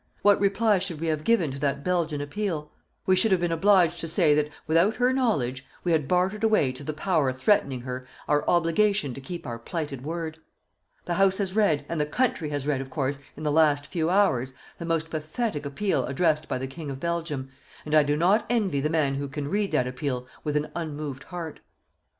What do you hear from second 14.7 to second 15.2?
the most